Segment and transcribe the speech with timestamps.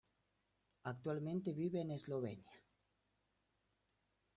[0.91, 2.55] Actualmente vive en Eslovenia.